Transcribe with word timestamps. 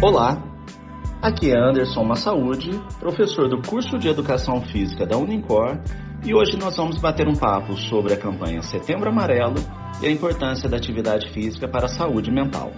Olá, 0.00 0.40
aqui 1.20 1.50
é 1.50 1.58
Anderson 1.58 2.04
Massaúde, 2.04 2.70
professor 3.00 3.48
do 3.48 3.60
curso 3.60 3.98
de 3.98 4.06
Educação 4.06 4.62
Física 4.62 5.04
da 5.04 5.16
Unincor, 5.16 5.76
e 6.24 6.32
hoje 6.32 6.56
nós 6.56 6.76
vamos 6.76 6.98
bater 6.98 7.26
um 7.26 7.34
papo 7.34 7.76
sobre 7.76 8.14
a 8.14 8.16
campanha 8.16 8.62
Setembro 8.62 9.08
Amarelo 9.08 9.56
e 10.00 10.06
a 10.06 10.10
importância 10.10 10.68
da 10.68 10.76
atividade 10.76 11.28
física 11.30 11.66
para 11.66 11.86
a 11.86 11.88
saúde 11.88 12.30
mental. 12.30 12.70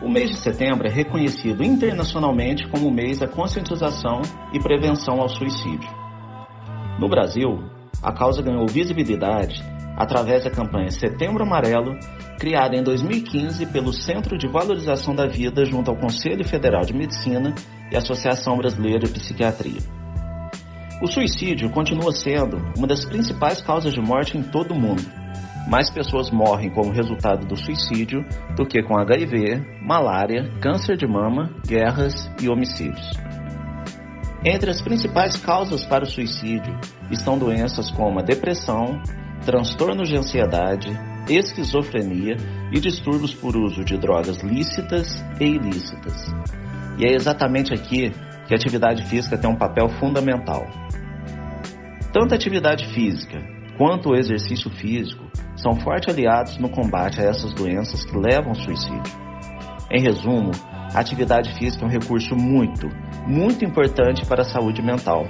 O 0.00 0.08
mês 0.08 0.30
de 0.30 0.36
setembro 0.36 0.86
é 0.86 0.90
reconhecido 0.90 1.62
internacionalmente 1.62 2.66
como 2.68 2.88
o 2.88 2.94
mês 2.94 3.18
da 3.18 3.28
conscientização 3.28 4.22
e 4.54 4.58
prevenção 4.58 5.20
ao 5.20 5.28
suicídio. 5.28 5.90
No 6.98 7.06
Brasil, 7.06 7.62
a 8.02 8.14
causa 8.14 8.40
ganhou 8.40 8.66
visibilidade 8.66 9.62
através 9.94 10.44
da 10.44 10.50
campanha 10.50 10.90
Setembro 10.90 11.42
Amarelo, 11.42 11.98
criada 12.38 12.76
em 12.76 12.82
2015 12.82 13.66
pelo 13.66 13.92
Centro 13.92 14.36
de 14.38 14.46
Valorização 14.46 15.14
da 15.14 15.26
Vida 15.26 15.64
junto 15.64 15.90
ao 15.90 15.96
Conselho 15.96 16.44
Federal 16.44 16.82
de 16.82 16.94
Medicina 16.94 17.54
e 17.90 17.96
Associação 17.96 18.56
Brasileira 18.56 19.00
de 19.00 19.12
Psiquiatria. 19.12 19.80
O 21.02 21.06
suicídio 21.06 21.70
continua 21.70 22.12
sendo 22.12 22.56
uma 22.76 22.86
das 22.86 23.04
principais 23.04 23.60
causas 23.60 23.92
de 23.92 24.00
morte 24.00 24.38
em 24.38 24.42
todo 24.42 24.72
o 24.72 24.78
mundo. 24.78 25.02
Mais 25.68 25.90
pessoas 25.90 26.30
morrem 26.30 26.70
como 26.70 26.92
resultado 26.92 27.46
do 27.46 27.56
suicídio 27.56 28.24
do 28.56 28.64
que 28.64 28.82
com 28.82 28.98
HIV, 28.98 29.82
malária, 29.82 30.48
câncer 30.60 30.96
de 30.96 31.06
mama, 31.06 31.50
guerras 31.66 32.30
e 32.40 32.48
homicídios. 32.48 33.10
Entre 34.44 34.70
as 34.70 34.80
principais 34.80 35.36
causas 35.36 35.84
para 35.84 36.04
o 36.04 36.06
suicídio 36.06 36.78
estão 37.10 37.36
doenças 37.36 37.90
como 37.90 38.20
a 38.20 38.22
depressão, 38.22 39.02
transtornos 39.44 40.08
de 40.08 40.16
ansiedade, 40.16 40.88
esquizofrenia 41.28 42.36
e 42.72 42.80
distúrbios 42.80 43.34
por 43.34 43.56
uso 43.56 43.84
de 43.84 43.96
drogas 43.96 44.38
lícitas 44.38 45.22
e 45.40 45.44
ilícitas. 45.44 46.14
E 46.98 47.04
é 47.04 47.14
exatamente 47.14 47.74
aqui 47.74 48.12
que 48.46 48.54
a 48.54 48.56
atividade 48.56 49.04
física 49.06 49.36
tem 49.36 49.50
um 49.50 49.56
papel 49.56 49.88
fundamental. 50.00 50.66
Tanto 52.12 52.32
a 52.32 52.36
atividade 52.36 52.86
física 52.94 53.38
quanto 53.76 54.10
o 54.10 54.16
exercício 54.16 54.70
físico 54.70 55.24
são 55.56 55.74
fortes 55.74 56.14
aliados 56.14 56.58
no 56.58 56.68
combate 56.68 57.20
a 57.20 57.24
essas 57.24 57.52
doenças 57.52 58.04
que 58.04 58.16
levam 58.16 58.50
ao 58.50 58.54
suicídio. 58.54 59.26
Em 59.90 60.00
resumo, 60.00 60.50
a 60.94 61.00
atividade 61.00 61.52
física 61.58 61.84
é 61.84 61.88
um 61.88 61.90
recurso 61.90 62.34
muito, 62.34 62.88
muito 63.26 63.64
importante 63.64 64.24
para 64.24 64.42
a 64.42 64.44
saúde 64.44 64.82
mental, 64.82 65.26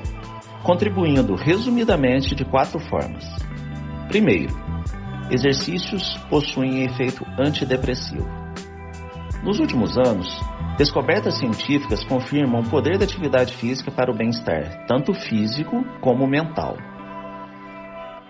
contribuindo 0.62 1.34
resumidamente 1.34 2.34
de 2.34 2.44
quatro 2.44 2.78
formas. 2.78 3.25
Primeiro, 4.08 4.55
exercícios 5.30 6.16
possuem 6.28 6.84
efeito 6.84 7.27
antidepressivo. 7.38 8.28
Nos 9.42 9.58
últimos 9.58 9.96
anos, 9.96 10.28
descobertas 10.77 11.38
científicas 11.38 12.05
confirmam 12.05 12.60
o 12.60 12.70
poder 12.70 12.98
da 12.98 13.05
atividade 13.05 13.54
física 13.54 13.91
para 13.91 14.10
o 14.10 14.14
bem-estar, 14.14 14.86
tanto 14.86 15.12
físico 15.14 15.84
como 16.00 16.27
mental. 16.27 16.77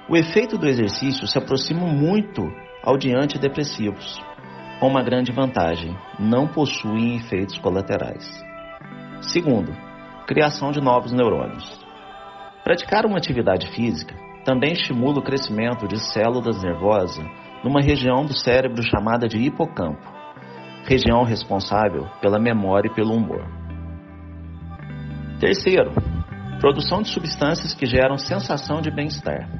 O 0.08 0.16
efeito 0.16 0.56
do 0.56 0.66
exercício 0.66 1.26
se 1.26 1.38
aproxima 1.38 1.86
muito 1.86 2.42
ao 2.82 2.96
de 2.96 3.14
antidepressivos, 3.14 4.20
com 4.78 4.88
uma 4.88 5.02
grande 5.02 5.32
vantagem: 5.32 5.96
não 6.18 6.46
possuem 6.46 7.16
efeitos 7.16 7.58
colaterais. 7.58 8.24
Segundo, 9.20 9.74
criação 10.26 10.70
de 10.70 10.80
novos 10.80 11.12
neurônios. 11.12 11.84
Praticar 12.62 13.06
uma 13.06 13.18
atividade 13.18 13.68
física 13.68 14.25
também 14.46 14.74
estimula 14.74 15.18
o 15.18 15.22
crescimento 15.22 15.88
de 15.88 15.98
células 15.98 16.62
nervosas 16.62 17.18
numa 17.64 17.80
região 17.80 18.24
do 18.24 18.32
cérebro 18.32 18.80
chamada 18.80 19.26
de 19.26 19.38
hipocampo, 19.38 20.00
região 20.84 21.24
responsável 21.24 22.06
pela 22.22 22.38
memória 22.38 22.88
e 22.88 22.94
pelo 22.94 23.12
humor. 23.12 23.44
Terceiro, 25.40 25.90
produção 26.60 27.02
de 27.02 27.08
substâncias 27.08 27.74
que 27.74 27.86
geram 27.86 28.16
sensação 28.16 28.80
de 28.80 28.88
bem-estar. 28.88 29.50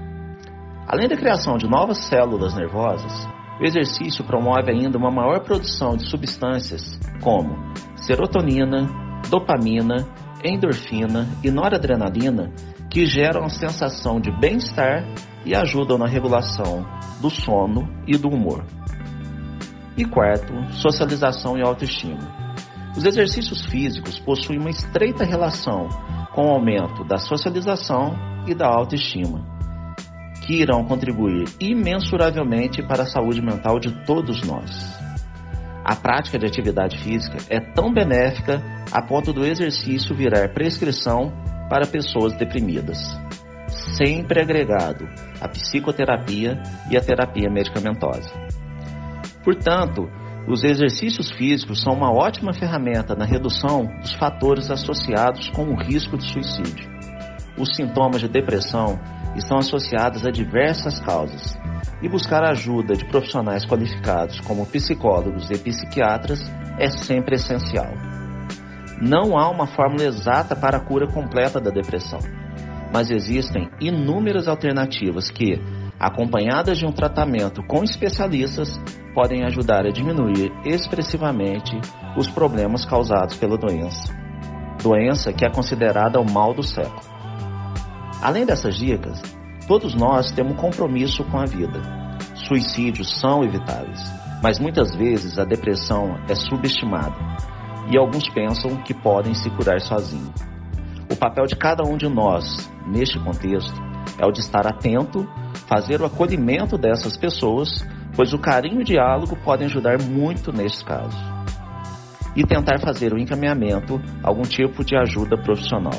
Além 0.86 1.08
da 1.08 1.16
criação 1.16 1.58
de 1.58 1.68
novas 1.68 2.06
células 2.06 2.54
nervosas, 2.54 3.28
o 3.60 3.64
exercício 3.64 4.24
promove 4.24 4.70
ainda 4.70 4.97
uma 4.97 5.10
maior 5.10 5.41
produção 5.41 5.97
de 5.97 6.08
substâncias 6.08 6.97
como 7.20 7.56
serotonina, 7.97 8.88
dopamina, 9.28 10.06
endorfina 10.44 11.26
e 11.42 11.50
noradrenalina 11.50 12.53
que 12.96 13.04
geram 13.04 13.44
a 13.44 13.50
sensação 13.50 14.18
de 14.18 14.30
bem-estar 14.30 15.04
e 15.44 15.54
ajudam 15.54 15.98
na 15.98 16.06
regulação 16.06 16.82
do 17.20 17.28
sono 17.28 17.86
e 18.06 18.16
do 18.16 18.26
humor. 18.26 18.64
E 19.98 20.04
quarto, 20.06 20.54
socialização 20.72 21.58
e 21.58 21.62
autoestima. 21.62 22.26
Os 22.96 23.04
exercícios 23.04 23.66
físicos 23.66 24.18
possuem 24.18 24.58
uma 24.58 24.70
estreita 24.70 25.26
relação 25.26 25.90
com 26.34 26.46
o 26.46 26.50
aumento 26.52 27.04
da 27.04 27.18
socialização 27.18 28.16
e 28.46 28.54
da 28.54 28.66
autoestima, 28.66 29.44
que 30.46 30.54
irão 30.54 30.82
contribuir 30.82 31.44
imensuravelmente 31.60 32.82
para 32.82 33.02
a 33.02 33.06
saúde 33.06 33.42
mental 33.42 33.78
de 33.78 33.92
todos 34.06 34.40
nós. 34.40 34.70
A 35.84 35.94
prática 35.94 36.38
de 36.38 36.46
atividade 36.46 36.96
física 37.04 37.36
é 37.50 37.60
tão 37.60 37.92
benéfica 37.92 38.62
a 38.90 39.02
ponto 39.02 39.34
do 39.34 39.44
exercício 39.44 40.16
virar 40.16 40.54
prescrição 40.54 41.30
para 41.69 41.87
pessoas 41.87 42.32
deprimidas, 42.37 42.99
sempre 43.97 44.41
agregado 44.41 45.09
à 45.41 45.49
psicoterapia 45.49 46.62
e 46.91 46.97
à 46.97 47.00
terapia 47.00 47.50
medicamentosa. 47.50 48.31
Portanto, 49.44 50.09
os 50.49 50.62
exercícios 50.62 51.31
físicos 51.31 51.82
são 51.82 51.93
uma 51.93 52.12
ótima 52.12 52.53
ferramenta 52.53 53.16
na 53.16 53.25
redução 53.25 53.87
dos 54.00 54.12
fatores 54.15 54.71
associados 54.71 55.50
com 55.50 55.65
o 55.65 55.77
risco 55.77 56.16
de 56.16 56.25
suicídio. 56.25 56.88
Os 57.59 57.75
sintomas 57.75 58.21
de 58.21 58.28
depressão 58.28 58.98
estão 59.34 59.59
associados 59.59 60.25
a 60.25 60.31
diversas 60.31 61.00
causas 61.00 61.59
e 62.00 62.09
buscar 62.09 62.44
ajuda 62.44 62.94
de 62.94 63.04
profissionais 63.06 63.65
qualificados 63.65 64.41
como 64.41 64.66
psicólogos 64.66 65.50
e 65.50 65.59
psiquiatras 65.59 66.41
é 66.78 66.91
sempre 66.91 67.37
essencial. 67.37 68.16
Não 69.00 69.36
há 69.36 69.50
uma 69.50 69.66
fórmula 69.66 70.04
exata 70.04 70.56
para 70.56 70.78
a 70.78 70.80
cura 70.80 71.06
completa 71.06 71.60
da 71.60 71.70
depressão, 71.70 72.18
mas 72.90 73.10
existem 73.10 73.68
inúmeras 73.78 74.48
alternativas 74.48 75.30
que, 75.30 75.60
acompanhadas 76.00 76.78
de 76.78 76.86
um 76.86 76.92
tratamento 76.92 77.62
com 77.64 77.84
especialistas, 77.84 78.80
podem 79.14 79.44
ajudar 79.44 79.84
a 79.84 79.90
diminuir 79.90 80.50
expressivamente 80.64 81.78
os 82.16 82.26
problemas 82.28 82.86
causados 82.86 83.36
pela 83.36 83.58
doença. 83.58 84.14
Doença 84.82 85.30
que 85.30 85.44
é 85.44 85.50
considerada 85.50 86.18
o 86.18 86.30
mal 86.30 86.54
do 86.54 86.62
século. 86.62 87.02
Além 88.22 88.46
dessas 88.46 88.76
dicas, 88.76 89.20
todos 89.68 89.94
nós 89.94 90.32
temos 90.32 90.52
um 90.52 90.56
compromisso 90.56 91.22
com 91.24 91.38
a 91.38 91.44
vida. 91.44 91.82
Suicídios 92.34 93.20
são 93.20 93.44
evitáveis, 93.44 94.00
mas 94.42 94.58
muitas 94.58 94.94
vezes 94.96 95.38
a 95.38 95.44
depressão 95.44 96.18
é 96.28 96.34
subestimada 96.34 97.55
e 97.91 97.97
alguns 97.97 98.28
pensam 98.28 98.76
que 98.82 98.94
podem 98.94 99.34
se 99.34 99.48
curar 99.50 99.80
sozinhos. 99.80 100.34
O 101.10 101.16
papel 101.16 101.47
de 101.47 101.56
cada 101.56 101.82
um 101.84 101.97
de 101.97 102.08
nós, 102.08 102.70
neste 102.86 103.19
contexto, 103.19 103.74
é 104.19 104.26
o 104.26 104.32
de 104.32 104.41
estar 104.41 104.66
atento, 104.66 105.28
fazer 105.69 106.00
o 106.00 106.04
acolhimento 106.04 106.76
dessas 106.76 107.16
pessoas, 107.16 107.69
pois 108.14 108.32
o 108.32 108.38
carinho 108.38 108.80
e 108.80 108.82
o 108.82 108.84
diálogo 108.84 109.36
podem 109.36 109.66
ajudar 109.66 110.00
muito 110.00 110.52
neste 110.52 110.84
caso. 110.84 111.16
E 112.34 112.44
tentar 112.44 112.80
fazer 112.80 113.12
o 113.12 113.19
encaminhamento 113.19 114.00
algum 114.22 114.42
tipo 114.42 114.84
de 114.84 114.97
ajuda 114.97 115.38
profissional. 115.38 115.98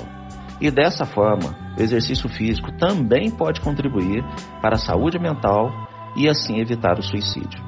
E 0.59 0.69
dessa 0.71 1.05
forma, 1.05 1.55
o 1.77 1.81
exercício 1.81 2.27
físico 2.29 2.71
também 2.77 3.29
pode 3.29 3.61
contribuir 3.61 4.23
para 4.61 4.75
a 4.75 4.79
saúde 4.79 5.19
mental 5.19 5.71
e 6.15 6.27
assim 6.27 6.59
evitar 6.59 6.97
o 6.97 7.03
suicídio. 7.03 7.63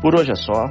Por 0.00 0.14
hoje 0.18 0.32
é 0.32 0.34
só. 0.34 0.70